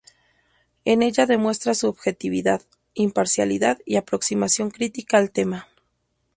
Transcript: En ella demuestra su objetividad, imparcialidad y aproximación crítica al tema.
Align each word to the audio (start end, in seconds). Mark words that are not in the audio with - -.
En 0.83 1.03
ella 1.03 1.27
demuestra 1.27 1.75
su 1.75 1.87
objetividad, 1.87 2.63
imparcialidad 2.95 3.77
y 3.85 3.97
aproximación 3.97 4.71
crítica 4.71 5.17
al 5.19 5.29
tema. 5.29 5.67